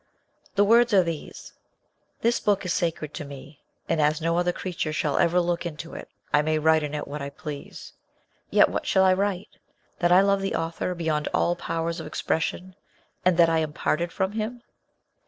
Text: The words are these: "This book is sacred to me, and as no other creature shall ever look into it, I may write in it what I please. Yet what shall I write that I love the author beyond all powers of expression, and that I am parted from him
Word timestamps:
The 0.55 0.63
words 0.63 0.95
are 0.95 1.03
these: 1.03 1.53
"This 2.21 2.39
book 2.39 2.65
is 2.65 2.73
sacred 2.73 3.13
to 3.13 3.23
me, 3.23 3.61
and 3.87 4.01
as 4.01 4.19
no 4.19 4.35
other 4.39 4.51
creature 4.51 4.91
shall 4.91 5.19
ever 5.19 5.39
look 5.39 5.63
into 5.63 5.93
it, 5.93 6.09
I 6.33 6.41
may 6.41 6.57
write 6.57 6.81
in 6.81 6.95
it 6.95 7.07
what 7.07 7.21
I 7.21 7.29
please. 7.29 7.93
Yet 8.49 8.67
what 8.69 8.87
shall 8.87 9.03
I 9.03 9.13
write 9.13 9.57
that 9.99 10.11
I 10.11 10.21
love 10.21 10.41
the 10.41 10.55
author 10.55 10.95
beyond 10.95 11.27
all 11.35 11.55
powers 11.55 11.99
of 11.99 12.07
expression, 12.07 12.73
and 13.23 13.37
that 13.37 13.47
I 13.47 13.59
am 13.59 13.73
parted 13.73 14.11
from 14.11 14.31
him 14.31 14.63